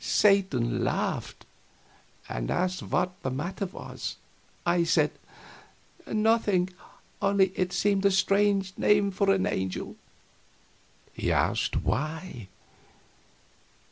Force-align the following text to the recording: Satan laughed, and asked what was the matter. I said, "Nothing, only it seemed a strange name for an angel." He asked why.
Satan 0.03 0.83
laughed, 0.83 1.45
and 2.27 2.49
asked 2.49 2.81
what 2.81 3.09
was 3.09 3.17
the 3.21 3.29
matter. 3.29 3.69
I 4.65 4.83
said, 4.83 5.11
"Nothing, 6.11 6.71
only 7.21 7.49
it 7.55 7.71
seemed 7.71 8.07
a 8.07 8.09
strange 8.09 8.73
name 8.79 9.11
for 9.11 9.29
an 9.31 9.45
angel." 9.45 9.95
He 11.13 11.31
asked 11.31 11.83
why. 11.83 12.47